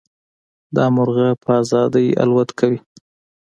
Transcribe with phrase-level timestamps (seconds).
[0.75, 2.79] دا مرغه په ازادۍ الوت کوي.